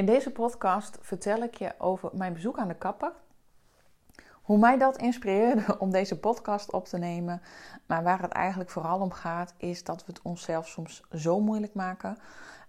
[0.00, 3.12] In deze podcast vertel ik je over mijn bezoek aan de kapper.
[4.32, 7.42] Hoe mij dat inspireerde om deze podcast op te nemen.
[7.86, 11.74] Maar waar het eigenlijk vooral om gaat, is dat we het onszelf soms zo moeilijk
[11.74, 12.18] maken.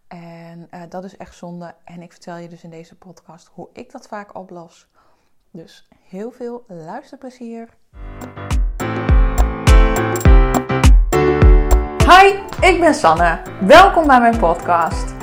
[0.08, 1.76] En uh, dat is echt zonde.
[1.84, 4.88] En ik vertel je dus in deze podcast hoe ik dat vaak oplos.
[5.52, 7.70] Dus heel veel luisterplezier.
[12.08, 12.28] Hi,
[12.62, 13.42] ik ben Sanne.
[13.62, 15.21] Welkom bij mijn podcast.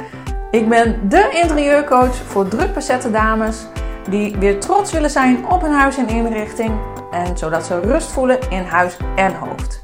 [0.50, 3.66] Ik ben de interieurcoach voor druk bezette dames
[4.10, 6.72] die weer trots willen zijn op hun huis en inrichting
[7.10, 9.82] en zodat ze rust voelen in huis en hoofd.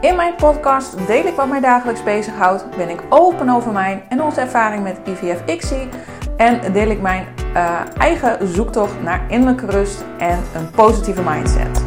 [0.00, 4.22] In mijn podcast deel ik wat mij dagelijks bezighoudt, ben ik open over mijn en
[4.22, 5.88] onze ervaring met IVF-ICSI
[6.36, 11.81] en deel ik mijn uh, eigen zoektocht naar innerlijke rust en een positieve mindset.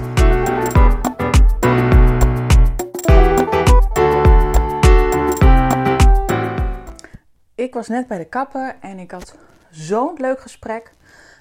[7.75, 9.35] Was net bij de kapper en ik had
[9.69, 10.93] zo'n leuk gesprek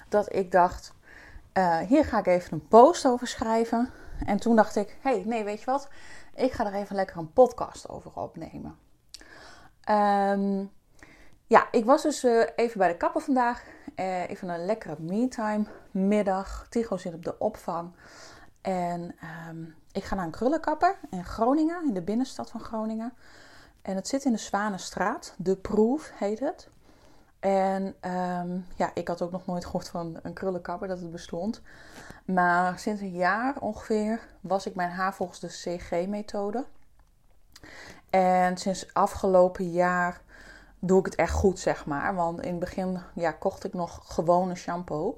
[0.09, 0.93] dat ik dacht,
[1.53, 3.89] uh, hier ga ik even een post over schrijven.
[4.25, 5.89] En toen dacht ik, hey, nee, weet je wat?
[6.33, 8.77] Ik ga er even lekker een podcast over opnemen.
[9.89, 10.71] Um,
[11.47, 13.63] ja, ik was dus uh, even bij de kapper vandaag.
[13.95, 16.65] Uh, even een lekkere me-time middag.
[16.69, 17.91] Tigo zit op de opvang.
[18.61, 19.15] En
[19.49, 23.13] um, ik ga naar een krullenkapper in Groningen, in de binnenstad van Groningen.
[23.85, 25.33] En het zit in de Zwanenstraat.
[25.37, 26.69] De Proef heet het.
[27.39, 31.61] En um, ja, ik had ook nog nooit gehoord van een krullenkapper dat het bestond.
[32.25, 36.65] Maar sinds een jaar ongeveer was ik mijn haar volgens de CG-methode.
[38.09, 40.21] En sinds afgelopen jaar
[40.79, 42.15] doe ik het echt goed, zeg maar.
[42.15, 45.17] Want in het begin ja, kocht ik nog gewone shampoo.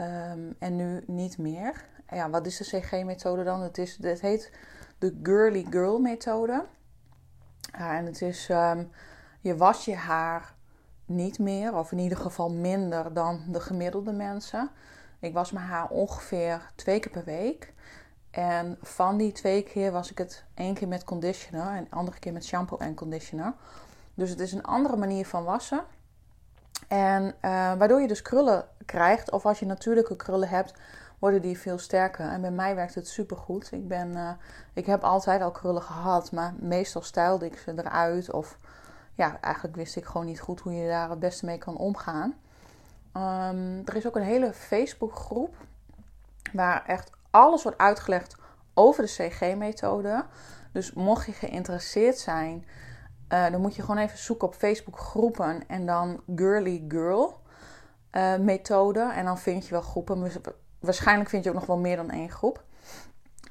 [0.00, 1.84] Um, en nu niet meer.
[2.10, 3.60] Ja, wat is de CG-methode dan?
[3.60, 4.52] Het, is, het heet
[4.98, 6.64] de Girly Girl methode.
[7.78, 8.90] Ja, en het is, um,
[9.40, 10.54] je was je haar
[11.06, 14.70] niet meer, of in ieder geval minder dan de gemiddelde mensen.
[15.18, 17.72] Ik was mijn haar ongeveer twee keer per week.
[18.30, 22.18] En van die twee keer was ik het één keer met conditioner en de andere
[22.18, 23.54] keer met shampoo en conditioner.
[24.14, 25.84] Dus het is een andere manier van wassen.
[26.88, 27.30] En uh,
[27.74, 30.74] waardoor je dus krullen krijgt, of als je natuurlijke krullen hebt,
[31.24, 32.28] worden die veel sterker.
[32.28, 33.72] En bij mij werkt het super goed.
[33.72, 34.30] Ik, ben, uh,
[34.72, 38.30] ik heb altijd al krullen gehad, maar meestal stijlde ik ze eruit.
[38.30, 38.58] Of
[39.14, 42.34] ja, eigenlijk wist ik gewoon niet goed hoe je daar het beste mee kan omgaan.
[43.16, 45.56] Um, er is ook een hele Facebookgroep
[46.52, 48.36] waar echt alles wordt uitgelegd
[48.74, 50.24] over de CG-methode.
[50.72, 52.66] Dus mocht je geïnteresseerd zijn,
[53.28, 57.40] uh, dan moet je gewoon even zoeken op Facebook groepen en dan Girly Girl
[58.12, 59.12] uh, methode.
[59.12, 60.32] En dan vind je wel groepen.
[60.84, 62.62] Waarschijnlijk vind je ook nog wel meer dan één groep.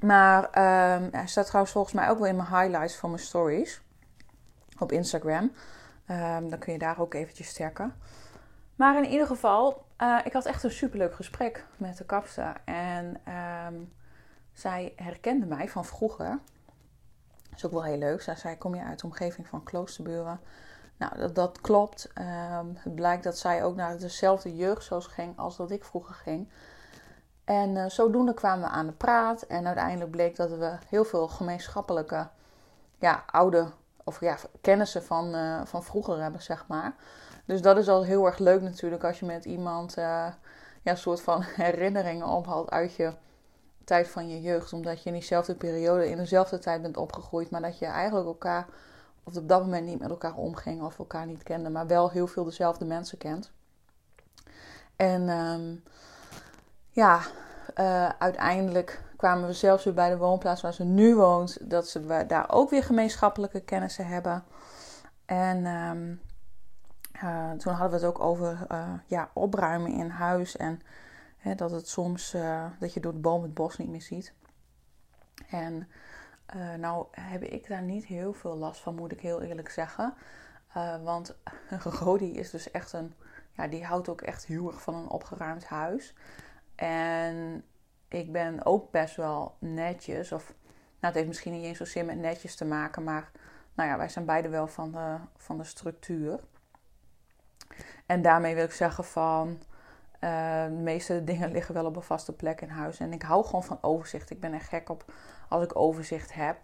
[0.02, 0.48] Maar
[1.12, 3.82] hij staat trouwens volgens mij ook wel in mijn highlights van mijn stories
[4.80, 5.52] op Instagram.
[6.08, 7.94] Um, dan kun je daar ook eventjes sterken.
[8.76, 12.62] Maar in ieder geval, uh, ik had echt een superleuk gesprek met de kapster.
[12.66, 13.22] En
[13.68, 13.94] um,
[14.54, 16.40] zij herkende mij van vroeger.
[17.50, 18.22] Dat is ook wel heel leuk.
[18.22, 20.40] Zij zei, kom je uit de omgeving van Kloosterburen?
[20.98, 22.10] Nou, dat, dat klopt.
[22.76, 26.50] Het blijkt dat zij ook naar dezelfde jeugdzoos ging als dat ik vroeger ging.
[27.44, 29.42] En uh, zodoende kwamen we aan de praat.
[29.42, 32.28] En uiteindelijk bleek dat we heel veel gemeenschappelijke
[32.98, 33.68] ja, oude
[34.04, 36.96] of ja, kennissen van, uh, van vroeger hebben, zeg maar.
[37.46, 40.04] Dus dat is al heel erg leuk natuurlijk als je met iemand uh,
[40.82, 43.14] ja, een soort van herinneringen ophaalt uit je
[43.84, 44.74] tijd van je jeugd.
[44.74, 47.50] Omdat je in diezelfde periode, in dezelfde tijd bent opgegroeid.
[47.50, 48.68] Maar dat je eigenlijk elkaar,
[49.24, 51.70] of op dat moment niet met elkaar omging of elkaar niet kende.
[51.70, 53.52] Maar wel heel veel dezelfde mensen kent.
[54.96, 55.84] En um,
[56.94, 57.22] ja,
[57.80, 61.70] uh, uiteindelijk kwamen we zelfs weer bij de woonplaats waar ze nu woont.
[61.70, 64.44] Dat ze daar ook weer gemeenschappelijke kennissen hebben.
[65.26, 66.22] En um,
[67.24, 70.58] uh, toen hadden we het ook over uh, ja, opruimen in huis.
[70.58, 70.82] En
[71.38, 72.36] hè, dat het soms,
[72.80, 74.34] dat je door de boom het bos niet meer ziet.
[75.50, 75.88] En
[76.80, 80.14] nou heb ik daar niet heel veel last van, moet ik heel eerlijk zeggen.
[81.04, 81.36] want
[82.00, 83.14] Rodi is dus echt een,
[83.52, 86.14] ja, die houdt ook echt heel erg van een opgeruimd huis.
[86.76, 87.64] En
[88.08, 90.32] ik ben ook best wel netjes.
[90.32, 93.32] Of nou, het heeft misschien niet eens zozeer met netjes te maken, maar
[93.74, 96.40] nou ja, wij zijn beide wel van de, van de structuur.
[98.06, 99.60] En daarmee wil ik zeggen van
[100.24, 103.00] uh, de meeste dingen liggen wel op een vaste plek in huis.
[103.00, 104.30] En ik hou gewoon van overzicht.
[104.30, 105.14] Ik ben er gek op
[105.50, 106.58] als ik overzicht heb.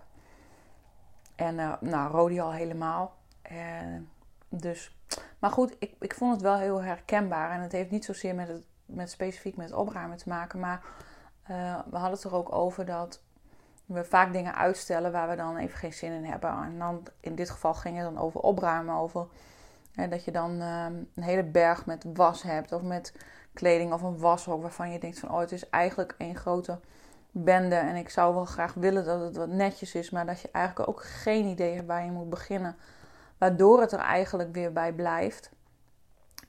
[1.35, 3.17] En uh, nou, Rodi al helemaal.
[3.41, 4.09] En
[4.49, 4.97] dus,
[5.39, 7.51] maar goed, ik, ik vond het wel heel herkenbaar.
[7.51, 10.59] En het heeft niet zozeer met, het, met specifiek met opruimen te maken.
[10.59, 10.81] Maar
[11.51, 13.21] uh, we hadden het er ook over dat
[13.85, 16.49] we vaak dingen uitstellen waar we dan even geen zin in hebben.
[16.49, 19.27] En dan in dit geval ging het dan over opruimen, over
[20.07, 23.13] dat je dan ehm, een hele berg met was hebt of met
[23.53, 26.79] kleding of een washok waarvan je denkt van oh het is eigenlijk één grote
[27.31, 30.49] bende en ik zou wel graag willen dat het wat netjes is, maar dat je
[30.51, 32.75] eigenlijk ook geen idee hebt waar je moet beginnen,
[33.37, 35.51] waardoor het er eigenlijk weer bij blijft.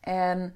[0.00, 0.54] En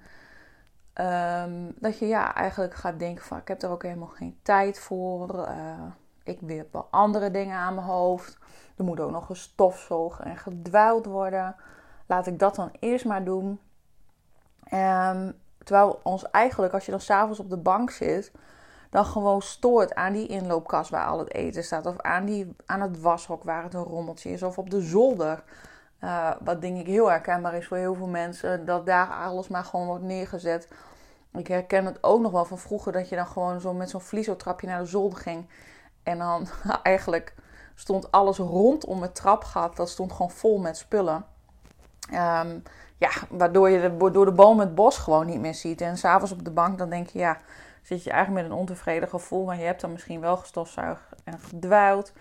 [0.95, 4.79] ehm, dat je ja eigenlijk gaat denken van ik heb er ook helemaal geen tijd
[4.79, 5.49] voor.
[5.49, 5.83] Uh,
[6.25, 8.39] ik heb wel andere dingen aan mijn hoofd.
[8.77, 11.57] Er moet ook nog gestofzogen en gedwijld worden.
[12.07, 13.61] Laat ik dat dan eerst maar doen.
[14.73, 18.33] Um, terwijl ons eigenlijk, als je dan s'avonds op de bank zit,
[18.91, 21.87] dan gewoon stoort aan die inloopkast waar al het eten staat.
[21.87, 24.43] Of aan, die, aan het washok waar het een rommeltje is.
[24.43, 25.43] Of op de zolder.
[26.01, 28.65] Uh, wat denk ik heel herkenbaar is voor heel veel mensen.
[28.65, 30.69] Dat daar alles maar gewoon wordt neergezet.
[31.33, 34.01] Ik herken het ook nog wel van vroeger dat je dan gewoon zo met zo'n
[34.01, 35.49] vliezotrapje naar de zolder ging.
[36.03, 36.49] En dan
[36.83, 37.35] eigenlijk
[37.75, 39.77] stond alles rondom het trapgat.
[39.77, 41.25] Dat stond gewoon vol met spullen.
[42.13, 42.63] Um,
[42.97, 45.81] ja, waardoor je door de boom het bos gewoon niet meer ziet.
[45.81, 47.39] En s'avonds op de bank dan denk je, ja,
[47.83, 49.45] zit je eigenlijk met een ontevreden gevoel.
[49.45, 52.13] Maar je hebt dan misschien wel gestofzuigd en gedwijld.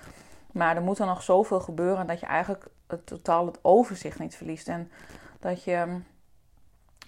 [0.52, 4.36] Maar er moet dan nog zoveel gebeuren dat je eigenlijk het, totaal het overzicht niet
[4.36, 4.68] verliest.
[4.68, 4.92] En
[5.40, 6.00] dat je,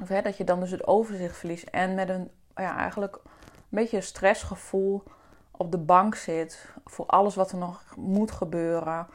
[0.02, 1.64] of hè, dat je dan dus het overzicht verliest.
[1.64, 3.22] En met een, ja, eigenlijk een
[3.70, 5.04] beetje een stressgevoel
[5.52, 6.66] op de bank zit.
[6.86, 9.08] Voor alles wat er nog moet gebeuren.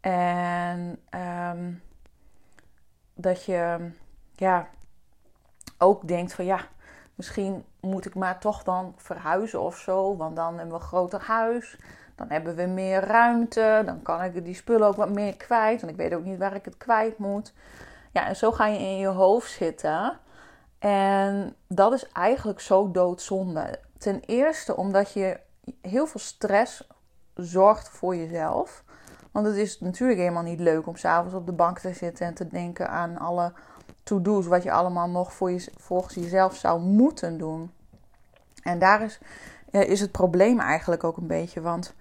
[0.00, 1.02] En
[1.50, 1.82] um,
[3.14, 3.90] dat je
[4.32, 4.68] ja,
[5.78, 6.60] ook denkt van ja,
[7.14, 10.16] misschien moet ik maar toch dan verhuizen of zo.
[10.16, 11.78] Want dan hebben we een groter huis.
[12.16, 13.82] Dan hebben we meer ruimte.
[13.84, 15.80] Dan kan ik die spullen ook wat meer kwijt.
[15.80, 17.52] Want ik weet ook niet waar ik het kwijt moet.
[18.12, 20.18] Ja, en zo ga je in je hoofd zitten.
[20.78, 23.78] En dat is eigenlijk zo doodzonde.
[23.98, 25.40] Ten eerste omdat je
[25.80, 26.86] heel veel stress
[27.34, 28.84] zorgt voor jezelf.
[29.30, 32.34] Want het is natuurlijk helemaal niet leuk om s'avonds op de bank te zitten en
[32.34, 33.52] te denken aan alle
[34.02, 37.70] to-do's, wat je allemaal nog voor je, volgens jezelf zou moeten doen.
[38.62, 39.18] En daar is,
[39.70, 41.94] eh, is het probleem eigenlijk ook een beetje, want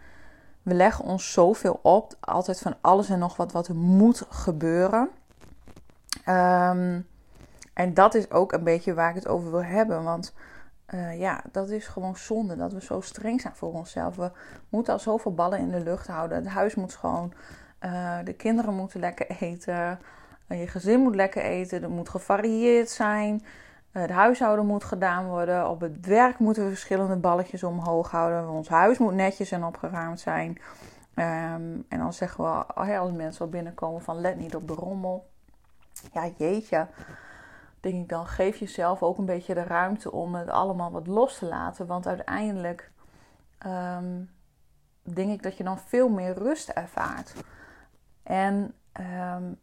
[0.65, 5.09] we leggen ons zoveel op, altijd van alles en nog wat wat er moet gebeuren.
[6.23, 7.00] Ehm,
[7.73, 10.33] en dat is ook een beetje waar ik het over wil hebben, want
[10.94, 14.15] uh, ja, dat is gewoon zonde dat we zo streng zijn voor onszelf.
[14.15, 14.31] We
[14.69, 16.38] moeten al zoveel ballen in de lucht houden.
[16.38, 17.33] Het huis moet schoon.
[17.81, 20.00] Uh, de kinderen moeten lekker eten.
[20.47, 21.83] Uh, je gezin moet lekker eten.
[21.83, 23.45] Er moet gevarieerd zijn.
[24.01, 25.69] Het huishouden moet gedaan worden.
[25.69, 28.50] Op het werk moeten we verschillende balletjes omhoog houden.
[28.50, 30.50] Ons huis moet netjes en opgeruimd zijn.
[30.50, 32.65] Um, en dan zeggen we,
[32.97, 35.30] als mensen al binnenkomen van let niet op de rommel.
[36.13, 36.88] Ja, jeetje
[37.80, 41.38] denk ik dan, geef jezelf ook een beetje de ruimte om het allemaal wat los
[41.38, 41.86] te laten.
[41.86, 42.92] Want uiteindelijk
[43.65, 44.30] um,
[45.01, 47.33] denk ik dat je dan veel meer rust ervaart.
[48.24, 48.74] En
[49.33, 49.59] um,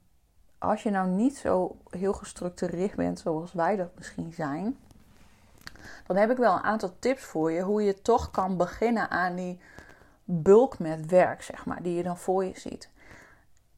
[0.63, 4.79] als je nou niet zo heel gestructureerd bent zoals wij dat misschien zijn,
[6.07, 9.35] dan heb ik wel een aantal tips voor je hoe je toch kan beginnen aan
[9.35, 9.61] die
[10.25, 12.91] bulk met werk, zeg maar, die je dan voor je ziet.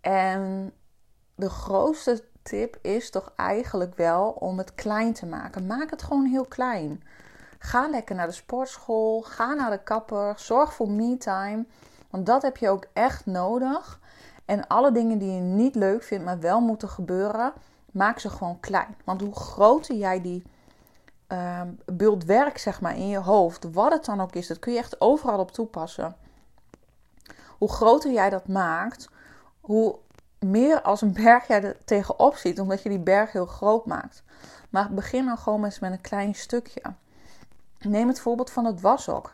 [0.01, 0.73] En
[1.35, 5.67] de grootste tip is toch eigenlijk wel om het klein te maken.
[5.67, 7.03] Maak het gewoon heel klein.
[7.59, 11.65] Ga lekker naar de sportschool, ga naar de kapper, zorg voor me-time.
[12.11, 14.01] Want dat heb je ook echt nodig.
[14.45, 17.53] En alle dingen die je niet leuk vindt, maar wel moeten gebeuren,
[17.93, 18.97] maak ze gewoon klein.
[19.05, 20.43] Want hoe groter jij die
[21.29, 24.73] uh, bult werk zeg maar, in je hoofd, wat het dan ook is, dat kun
[24.73, 26.17] je echt overal op toepassen.
[27.59, 29.09] Hoe groter jij dat maakt,
[29.61, 29.99] hoe
[30.39, 34.23] meer als een berg jij er tegenop ziet, omdat je die berg heel groot maakt.
[34.71, 36.83] Maar begin dan gewoon eens met een klein stukje.
[37.79, 39.33] Neem het voorbeeld van het washok.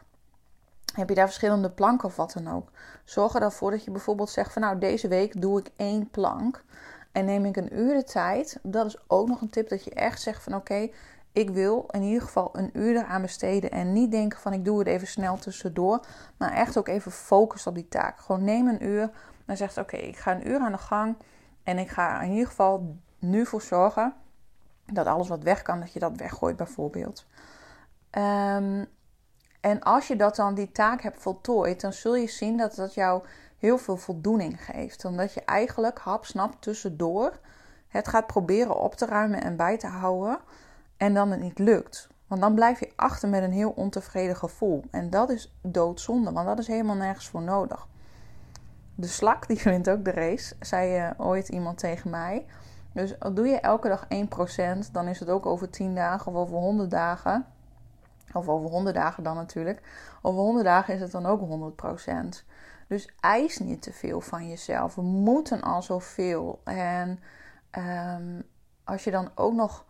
[0.95, 2.71] Heb je daar verschillende planken of wat dan ook?
[3.05, 6.65] Zorg ervoor dat je bijvoorbeeld zegt van nou deze week doe ik één plank.
[7.13, 8.59] En neem ik een uur de tijd.
[8.63, 10.89] Dat is ook nog een tip dat je echt zegt van oké,
[11.33, 13.71] ik wil in ieder geval een uur eraan besteden.
[13.71, 16.01] En niet denken van ik doe het even snel tussendoor.
[16.37, 18.21] Maar echt ook even focus op die taak.
[18.21, 19.11] Gewoon neem een uur
[19.51, 21.17] dan zegt oké, ik ga een uur aan de gang
[21.63, 24.15] en ik ga in ieder geval nu voor zorgen
[24.87, 27.27] dat alles wat weg kan, dat je dat weggooit bijvoorbeeld.
[28.11, 28.87] Um,
[29.61, 32.95] en als je dat dan die taak hebt voltooid, dan zul je zien dat dat
[32.95, 33.23] jou
[33.59, 35.05] heel veel voldoening geeft.
[35.05, 37.39] Omdat je eigenlijk hapsnap tussendoor
[37.89, 40.39] het gaat proberen op te ruimen en bij te houden
[40.97, 42.09] en dan het niet lukt.
[42.27, 44.85] Want dan blijf je achter met een heel ontevreden gevoel.
[44.91, 47.89] En dat is doodzonde, want dat is helemaal nergens voor nodig
[49.01, 52.47] de slak, die wint ook de race, zei uh, ooit iemand tegen mij.
[52.93, 54.07] Dus doe je elke dag
[54.87, 57.47] 1%, dan is het ook over 10 dagen of over 100 dagen.
[58.33, 59.83] Of over 100 dagen dan natuurlijk.
[60.23, 62.45] Over 100 dagen is het dan ook 100%.
[62.89, 64.95] Dus eis niet te veel van jezelf.
[64.95, 66.61] We moeten al zoveel.
[66.65, 67.21] En
[67.79, 68.43] um,
[68.85, 69.85] als je dan ook nog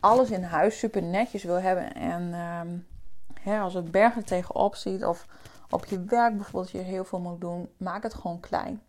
[0.00, 2.78] alles in huis super netjes wil hebben en ehm,
[3.40, 5.26] hè, als het bergen tegenop ziet of
[5.70, 8.82] op je werk bijvoorbeeld je heel veel moet doen, maak het gewoon klein.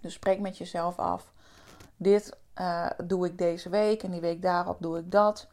[0.00, 1.32] Dus spreek met jezelf af.
[1.96, 5.48] Dit uh, doe ik deze week en die week daarop doe ik dat.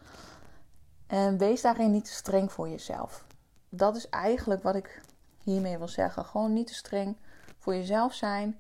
[1.13, 3.25] En wees daarin niet te streng voor jezelf.
[3.70, 5.01] Dat is eigenlijk wat ik
[5.38, 6.25] hiermee wil zeggen.
[6.25, 7.17] Gewoon niet te streng
[7.58, 8.60] voor jezelf zijn.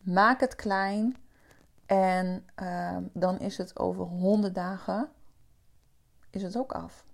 [0.00, 1.16] Maak het klein.
[1.86, 5.08] En uh, dan is het over 100 dagen
[6.30, 7.04] is het ook af.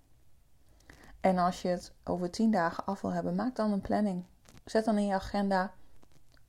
[1.20, 4.24] En als je het over 10 dagen af wil hebben, maak dan een planning.
[4.64, 5.72] Zet dan in je agenda.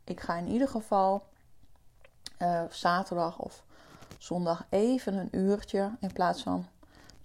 [0.03, 1.27] Ik ga in ieder geval
[2.41, 3.63] uh, zaterdag of
[4.17, 6.67] zondag even een uurtje in plaats van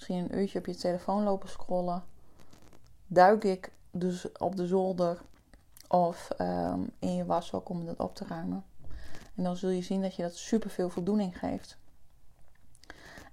[0.08, 2.02] misschien een uurtje op je telefoon lopen scrollen.
[3.06, 5.20] Duik ik dus op de zolder
[5.88, 8.64] of um, in je washok om dat op te ruimen.
[9.34, 11.76] En dan zul je zien dat je dat super veel voldoening geeft.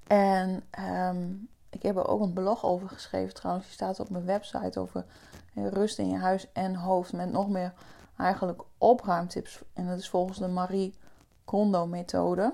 [0.07, 3.65] En um, ik heb er ook een blog over geschreven trouwens.
[3.65, 5.05] Die staat op mijn website over
[5.53, 7.13] rust in je huis en hoofd.
[7.13, 7.73] Met nog meer
[8.17, 9.61] eigenlijk opruimtips.
[9.73, 10.93] En dat is volgens de Marie
[11.45, 12.53] Kondo methode.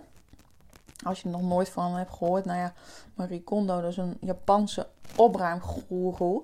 [1.05, 2.45] Als je er nog nooit van hebt gehoord.
[2.45, 2.73] Nou ja,
[3.13, 6.43] Marie Kondo dat is een Japanse opruimgoeroe.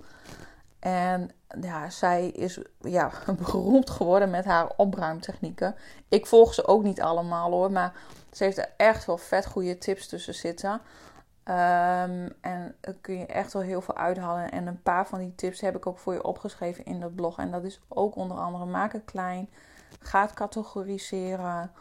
[0.80, 1.32] En
[1.62, 3.12] ja, zij is ja,
[3.46, 5.76] beroemd geworden met haar opruimtechnieken.
[6.08, 7.72] Ik volg ze ook niet allemaal hoor.
[7.72, 7.94] Maar
[8.32, 10.82] ze heeft er echt wel vet goede tips tussen zitten.
[11.46, 14.52] Um, en daar kun je echt wel heel veel uithalen.
[14.52, 17.38] En een paar van die tips heb ik ook voor je opgeschreven in dat blog.
[17.38, 19.50] En dat is ook onder andere maak het klein.
[20.00, 21.72] Ga het categoriseren.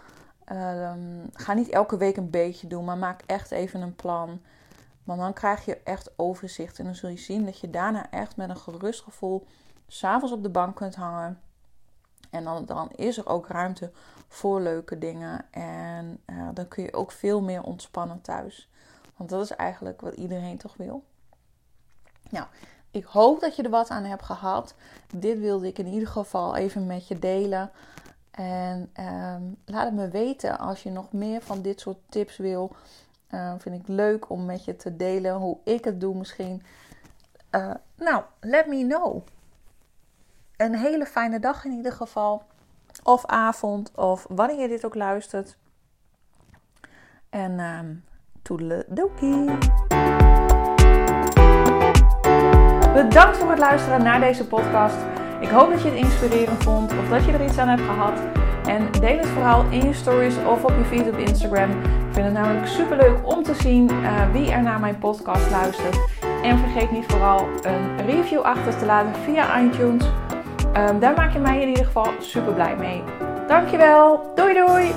[0.52, 4.40] Um, ga niet elke week een beetje doen, maar maak echt even een plan.
[5.04, 6.78] Want dan krijg je echt overzicht.
[6.78, 9.46] En dan zul je zien dat je daarna echt met een gerust gevoel
[9.86, 11.40] s'avonds op de bank kunt hangen.
[12.30, 13.90] En dan, dan is er ook ruimte
[14.28, 15.44] voor leuke dingen.
[15.50, 18.70] En uh, dan kun je ook veel meer ontspannen thuis.
[19.16, 21.04] Want dat is eigenlijk wat iedereen toch wil.
[22.30, 22.46] Nou,
[22.90, 24.74] ik hoop dat je er wat aan hebt gehad.
[25.16, 27.70] Dit wilde ik in ieder geval even met je delen.
[28.32, 32.76] En um, laat het me weten als je nog meer van dit soort tips wil.
[33.30, 36.62] Uh, vind ik leuk om met je te delen hoe ik het doe misschien.
[37.50, 39.22] Uh, nou, let me know.
[40.56, 42.42] Een hele fijne dag in ieder geval.
[43.02, 45.56] Of avond, of wanneer je dit ook luistert.
[47.30, 48.04] En um,
[48.42, 49.44] toedeledokie.
[52.92, 55.11] Bedankt voor het luisteren naar deze podcast.
[55.42, 58.20] Ik hoop dat je het inspirerend vond of dat je er iets aan hebt gehad.
[58.66, 61.70] En deel het vooral in je stories of op je feed op Instagram.
[61.70, 65.50] Ik vind het namelijk super leuk om te zien uh, wie er naar mijn podcast
[65.50, 65.98] luistert.
[66.42, 70.04] En vergeet niet vooral een review achter te laten via iTunes.
[70.76, 73.02] Um, daar maak je mij in ieder geval super blij mee.
[73.46, 74.32] Dankjewel.
[74.34, 74.92] Doei doei.